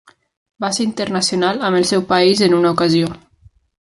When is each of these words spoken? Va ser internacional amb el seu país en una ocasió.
Va 0.63 0.69
ser 0.77 0.85
internacional 0.85 1.61
amb 1.67 1.79
el 1.79 1.85
seu 1.89 2.05
país 2.13 2.41
en 2.47 2.57
una 2.61 2.73
ocasió. 2.77 3.11